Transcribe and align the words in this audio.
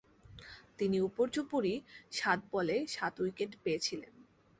তিনি 0.79 0.97
উপর্যুপরি 1.01 1.73
সাত 2.11 2.39
বলে 2.51 2.75
সাত 2.87 3.13
উইকেট 3.21 3.51
পেয়েছিলেন। 3.63 4.13